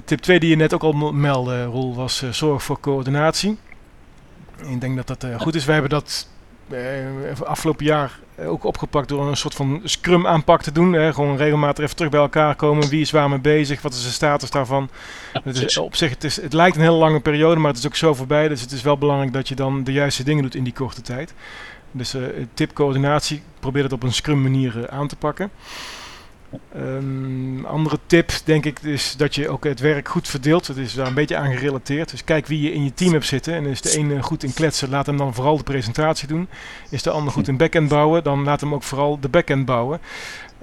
[0.05, 3.57] Tip 2 die je net ook al meldde, Roel, was uh, zorg voor coördinatie.
[4.69, 5.65] Ik denk dat dat uh, goed is.
[5.65, 6.27] We hebben dat
[6.71, 10.93] uh, afgelopen jaar ook opgepakt door een soort van scrum aanpak te doen.
[10.93, 11.13] Hè.
[11.13, 12.89] Gewoon regelmatig even terug bij elkaar komen.
[12.89, 13.81] Wie is waar mee bezig?
[13.81, 14.89] Wat is de status daarvan?
[15.43, 17.85] het is, op zich, het, is, het lijkt een hele lange periode, maar het is
[17.85, 18.47] ook zo voorbij.
[18.47, 21.01] Dus het is wel belangrijk dat je dan de juiste dingen doet in die korte
[21.01, 21.33] tijd.
[21.91, 22.15] Dus
[22.53, 25.51] tip coördinatie, probeer het op een scrum manier aan te pakken.
[26.71, 30.67] Een andere tip, denk ik, is dat je ook het werk goed verdeelt.
[30.67, 32.09] Het is daar een beetje aan gerelateerd.
[32.09, 33.53] Dus kijk wie je in je team hebt zitten.
[33.53, 36.47] En is de ene goed in kletsen, laat hem dan vooral de presentatie doen.
[36.89, 39.99] Is de ander goed in backend bouwen, dan laat hem ook vooral de backend bouwen.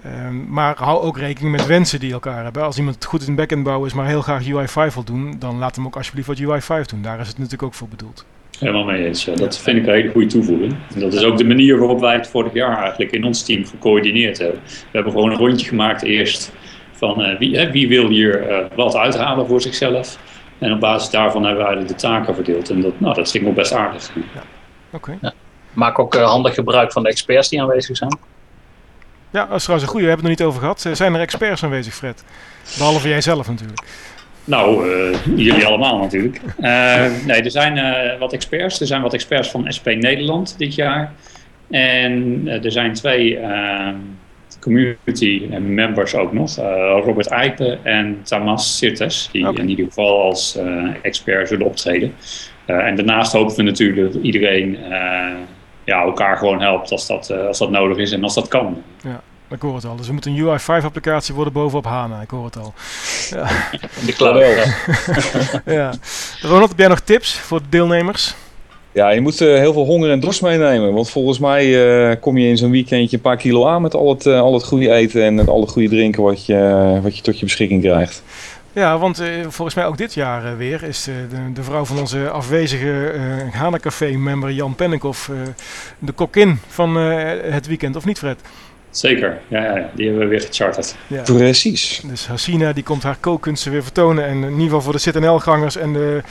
[0.07, 2.63] Um, maar hou ook rekening met wensen die elkaar hebben.
[2.63, 5.77] Als iemand goed in backend bouwen is, maar heel graag UI5 wil doen, dan laat
[5.77, 7.03] hem ook alsjeblieft wat UI5 doen.
[7.03, 8.25] Daar is het natuurlijk ook voor bedoeld.
[8.61, 9.25] Helemaal mee eens.
[9.25, 9.35] Ja.
[9.35, 10.77] Dat vind ik een hele goede toevoeging.
[10.95, 13.65] En dat is ook de manier waarop wij het vorig jaar eigenlijk in ons team
[13.67, 14.61] gecoördineerd hebben.
[14.65, 16.53] We hebben gewoon een rondje gemaakt eerst
[16.93, 20.19] van uh, wie, uh, wie wil hier uh, wat uithalen voor zichzelf.
[20.59, 22.71] En op basis daarvan hebben wij de taken verdeeld.
[22.71, 24.11] En dat, nou, dat ging wel best aardig.
[24.15, 24.43] Ja.
[24.91, 25.19] Okay.
[25.21, 25.33] Ja.
[25.73, 28.19] Maak ook handig gebruik van de experts die aanwezig zijn.
[29.31, 30.07] Ja, dat is trouwens een goede.
[30.07, 30.97] We hebben het er niet over gehad.
[30.97, 32.25] Zijn er experts aanwezig, Fred?
[32.79, 33.81] Behalve jij zelf natuurlijk.
[34.45, 36.41] Nou, uh, jullie allemaal natuurlijk.
[36.61, 38.81] Uh, nee, er zijn uh, wat experts.
[38.81, 41.13] Er zijn wat experts van SP Nederland dit jaar.
[41.71, 43.39] En er zijn twee
[44.61, 46.57] community members ook nog.
[47.05, 49.29] Robert Eipen en Tamas Sirtes.
[49.33, 49.63] Die okay.
[49.63, 50.59] in ieder geval als
[51.03, 52.15] expert zullen optreden.
[52.67, 54.79] en daarnaast hopen we natuurlijk dat iedereen
[55.85, 58.83] ja, elkaar gewoon helpt als dat, als dat nodig is en als dat kan.
[59.03, 59.23] Ja.
[59.51, 59.97] Ik hoor het al.
[59.97, 62.21] Dus er moet een UI5-applicatie worden bovenop HANA.
[62.21, 62.75] Ik hoor het al.
[63.31, 63.49] Ja.
[64.01, 64.45] In de cloud.
[65.79, 65.93] ja.
[66.41, 68.35] Ronald, heb jij nog tips voor de deelnemers?
[68.95, 70.93] Ja, je moet uh, heel veel honger en dorst meenemen.
[70.93, 74.09] Want volgens mij uh, kom je in zo'n weekendje een paar kilo aan met al
[74.09, 77.17] het, uh, al het goede eten en met al het goede drinken wat je, wat
[77.17, 78.23] je tot je beschikking krijgt.
[78.73, 83.13] Ja, want volgens mij ook dit jaar weer is de, de, vrouw van onze afwezige
[83.15, 85.31] uh, Hanacafé-member Jan Pennekoff
[85.99, 88.41] de kokin van het weekend, of niet Fred?
[88.97, 90.97] Zeker, ja, ja, die hebben we weer gecharterd.
[91.07, 91.23] Ja.
[91.23, 92.03] Precies.
[92.05, 94.25] Dus Hasina die komt haar kookkunsten weer vertonen.
[94.25, 96.23] En in ieder geval voor de ZNL-gangers en de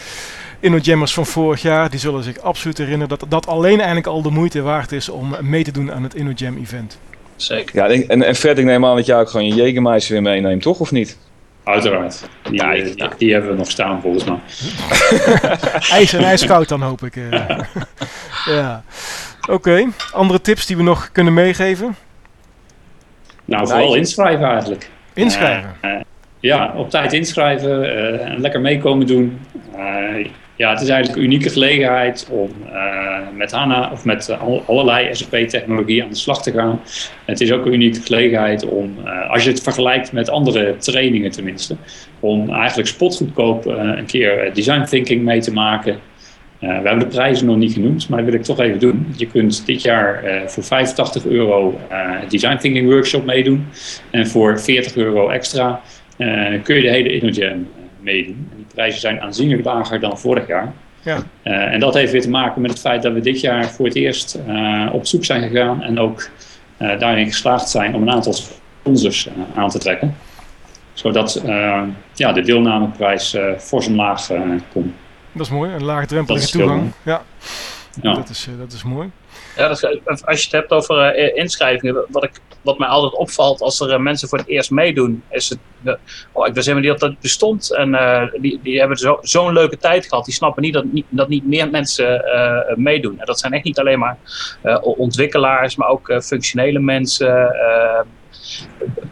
[0.60, 1.90] InnoJammers van vorig jaar...
[1.90, 5.10] die zullen zich absoluut herinneren dat dat alleen eigenlijk al de moeite waard is...
[5.10, 7.00] om mee te doen aan het InnoJam-event.
[7.36, 7.76] Zeker.
[7.76, 10.62] Ja, en, en Fred, ik neem aan dat jij ook gewoon je Jägermeister weer meeneemt,
[10.62, 10.80] toch?
[10.80, 11.18] Of niet?
[11.64, 12.30] Uiteraard.
[12.44, 14.40] Die, ja, die, die, die, hebben we nog staan volgens mij.
[16.00, 17.16] IJs en ijskoud dan hoop ik.
[18.46, 18.84] ja.
[19.42, 19.88] Oké, okay.
[20.12, 21.96] andere tips die we nog kunnen meegeven?
[23.56, 24.90] Nou, vooral inschrijven eigenlijk.
[25.14, 25.72] Inschrijven?
[25.86, 25.92] Uh,
[26.40, 29.40] ja, op tijd inschrijven, uh, lekker meekomen doen.
[30.56, 35.16] ja, het is eigenlijk een unieke gelegenheid om uh, met HANA of met uh, allerlei
[35.16, 36.82] SAP-technologie aan de slag te gaan.
[37.26, 41.32] Het is ook een unieke gelegenheid om, uh, als je het vergelijkt met andere trainingen
[41.32, 41.76] tenminste,
[42.20, 46.00] om eigenlijk spotgoedkoop een keer design thinking mee te maken.
[46.68, 49.14] We hebben de prijzen nog niet genoemd, maar dat wil ik toch even doen.
[49.16, 51.80] Je kunt dit jaar voor 85 euro
[52.30, 53.66] design thinking workshop meedoen
[54.12, 55.82] en voor 40 euro extra
[56.64, 57.68] kun je de hele InnoJam
[58.00, 58.48] meedoen.
[58.52, 60.74] En die prijzen zijn aanzienlijk lager dan vorig jaar.
[61.04, 61.18] Ja.
[61.44, 63.86] Uh, en dat heeft weer te maken met het feit dat we dit jaar voor
[63.86, 66.30] het eerst uh, op zoek zijn gegaan en ook
[66.80, 70.16] uh, daarin geslaagd zijn om een aantal sponsors aan te trekken.
[70.94, 71.44] Zodat
[72.14, 74.30] ja, de deelnameprijs fors omlaag
[74.72, 74.94] komt.
[75.34, 76.92] Dat is mooi, een laagdrempelige toegang.
[77.04, 77.24] Ja.
[78.02, 78.14] ja.
[78.14, 79.12] Dat, is, dat is mooi.
[79.58, 83.62] Ja, dat, als je het hebt over uh, inschrijvingen, wat, ik, wat mij altijd opvalt
[83.62, 85.60] als er uh, mensen voor het eerst meedoen, is het.
[85.84, 85.94] Uh,
[86.32, 87.74] oh, ik wist helemaal niet dat dat bestond.
[87.74, 87.92] En
[88.42, 90.26] die, die hebben zo'n zo leuke tijd gehad.
[90.26, 92.24] Die snappen niet dat niet, dat niet meer mensen
[92.76, 93.20] meedoen.
[93.20, 94.18] En dat zijn echt niet alleen maar
[94.82, 97.56] ontwikkelaars, maar ook functionele mensen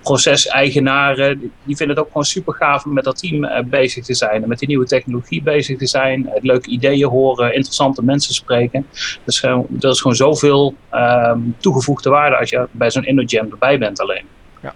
[0.02, 4.14] proceseigenaren, die vinden het ook gewoon super gaaf om met dat team uh, bezig te
[4.14, 4.44] zijn.
[4.44, 6.22] En met die nieuwe technologie bezig te zijn.
[6.22, 8.88] Uh, leuke ideeën horen, interessante mensen spreken.
[9.24, 13.78] Dus uh, er is gewoon zoveel ehm, toegevoegde waarde als je bij zo'n InnoJam erbij
[13.78, 14.26] bent alleen.
[14.62, 14.74] Ja.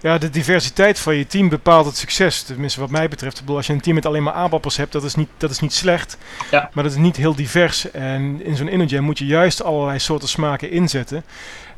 [0.00, 2.42] Ja, de diversiteit van je team bepaalt het succes.
[2.42, 3.34] Tenminste, wat mij betreft.
[3.34, 5.50] Ik bedoel, als je een team met alleen maar aanbappers hebt, dat is niet, dat
[5.50, 6.18] is niet slecht.
[6.50, 6.70] Ja.
[6.72, 7.90] Maar dat is niet heel divers.
[7.90, 11.24] En in zo'n InnoJam moet je juist allerlei soorten smaken inzetten.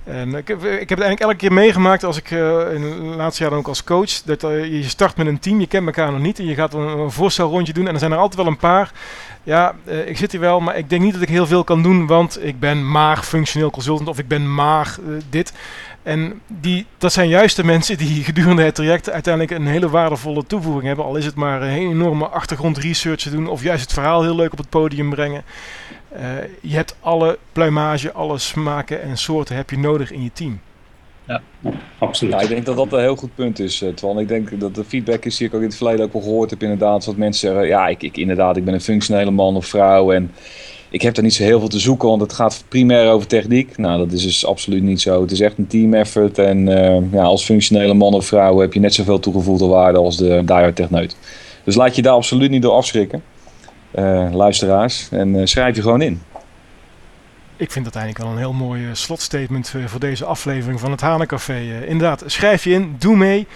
[0.05, 3.17] En ik, heb, ik heb het eigenlijk elke keer meegemaakt als ik uh, in het
[3.17, 4.11] laatste jaar ook als coach.
[4.25, 6.39] Dat uh, je start met een team, je kent elkaar nog niet.
[6.39, 7.87] En je gaat een, een voorstelrondje doen.
[7.87, 8.93] En er zijn er altijd wel een paar.
[9.43, 11.83] Ja, uh, ik zit hier wel, maar ik denk niet dat ik heel veel kan
[11.83, 12.07] doen.
[12.07, 14.97] Want ik ben maar functioneel consultant of ik ben maar
[15.31, 15.53] dit.
[16.03, 20.47] En die, dat zijn juist de mensen die gedurende het traject uiteindelijk een hele waardevolle
[20.47, 21.05] toevoeging hebben.
[21.05, 24.59] Al is het maar een enorme achtergrondresearch doen of juist het verhaal heel leuk op
[24.59, 25.45] het podium brengen.
[26.17, 26.21] Uh,
[26.61, 30.61] je hebt alle pluimage, alle smaken en soorten heb je nodig in je team.
[31.27, 31.43] Ja,
[31.99, 32.33] absoluut.
[32.33, 34.19] Ja, ik denk dat dat een heel goed punt is, uh, Twan.
[34.19, 36.51] Ik denk dat de feedback is die ik ook in het verleden ook al gehoord
[36.51, 36.63] heb.
[36.63, 40.13] Inderdaad, dat mensen zeggen, ja, ik, ik, inderdaad, ik ben een functionele man of vrouw
[40.13, 40.31] en
[40.91, 43.79] ik heb daar niet zo heel veel te zoeken, want het gaat primair over techniek.
[43.79, 45.21] Nou, dat is dus absoluut niet zo.
[45.21, 48.73] Het is echt een team effort en uh, ja, als functionele man of vrouw heb
[48.73, 51.17] je net zoveel toegevoegde waarde als de diehard techneut.
[51.65, 53.23] Dus laat je daar absoluut niet door afschrikken
[54.31, 55.09] luisteraars.
[55.11, 56.23] En uh, schrijf je gewoon in.
[57.57, 61.01] Ik vind dat eigenlijk wel een heel mooi uh, slotstatement voor deze aflevering van het
[61.01, 61.85] Hanencafé.
[61.87, 63.47] inderdaad, schrijf je in, doe mee.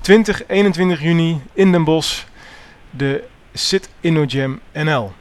[0.00, 2.22] 20, 21 juni in Den Bosch,
[2.90, 5.12] de Sit InnoJam NL.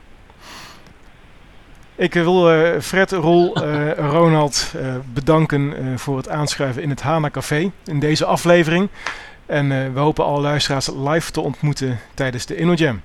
[1.96, 2.46] Ik wil
[2.82, 3.58] Fred, Rol,
[4.14, 4.74] Ronald
[5.14, 8.90] bedanken voor het aanschuiven in het Hana Café in deze aflevering.
[9.46, 13.02] En we hopen alle luisteraars live te ontmoeten tijdens de InnoJam.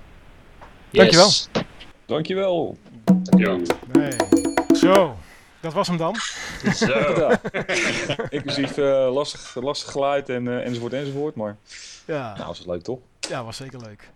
[0.90, 1.30] Dankjewel.
[2.06, 2.76] Dankjewel.
[3.04, 3.60] Dankjewel.
[3.92, 4.12] Nee.
[4.74, 5.16] Zo,
[5.60, 6.16] dat was hem dan.
[6.74, 6.92] Zo.
[6.92, 7.40] ja.
[8.28, 11.34] Inclusief uh, lastig, lastig geluid en, uh, enzovoort enzovoort.
[11.34, 11.56] Maar
[12.06, 12.34] ja.
[12.34, 12.98] nou, was het leuk toch?
[13.28, 14.10] Ja, was zeker leuk.